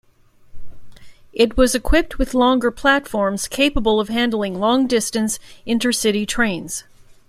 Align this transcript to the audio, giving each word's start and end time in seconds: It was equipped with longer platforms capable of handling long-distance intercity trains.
It 1.31 1.55
was 1.57 1.75
equipped 1.75 2.17
with 2.17 2.33
longer 2.33 2.71
platforms 2.71 3.47
capable 3.47 3.99
of 3.99 4.09
handling 4.09 4.59
long-distance 4.59 5.37
intercity 5.67 6.27
trains. 6.27 6.85